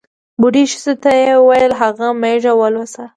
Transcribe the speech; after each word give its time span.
بوډۍ 0.39 0.63
ښځې 0.71 0.93
ته 1.03 1.11
یې 1.21 1.31
ووېل 1.37 1.71
هغه 1.81 2.07
مېږه 2.21 2.53
ولوسه. 2.57 3.03